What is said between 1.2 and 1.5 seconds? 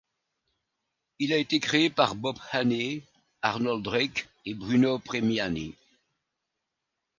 a